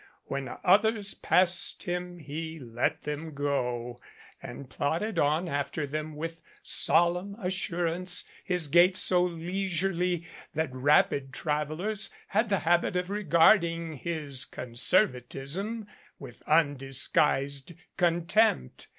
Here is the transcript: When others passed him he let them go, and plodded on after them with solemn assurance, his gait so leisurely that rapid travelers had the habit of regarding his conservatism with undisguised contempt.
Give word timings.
When 0.25 0.57
others 0.63 1.13
passed 1.13 1.83
him 1.83 2.17
he 2.17 2.57
let 2.57 3.03
them 3.03 3.35
go, 3.35 3.99
and 4.41 4.67
plodded 4.67 5.19
on 5.19 5.47
after 5.47 5.85
them 5.85 6.15
with 6.15 6.41
solemn 6.63 7.35
assurance, 7.35 8.27
his 8.43 8.67
gait 8.67 8.97
so 8.97 9.21
leisurely 9.21 10.25
that 10.55 10.73
rapid 10.73 11.31
travelers 11.33 12.09
had 12.29 12.49
the 12.49 12.61
habit 12.61 12.95
of 12.95 13.11
regarding 13.11 13.93
his 13.97 14.43
conservatism 14.43 15.85
with 16.17 16.41
undisguised 16.47 17.73
contempt. 17.95 18.87